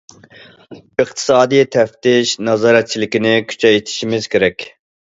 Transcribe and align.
ئىقتىسادىي 0.77 1.63
تەپتىش 1.77 2.33
نازارەتچىلىكىنى 2.49 3.37
كۈچەيتىشىمىز 3.55 4.35
كېرەك. 4.37 4.71